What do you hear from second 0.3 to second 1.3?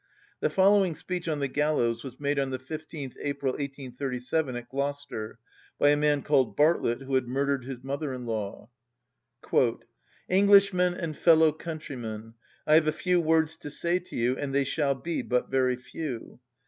The following speech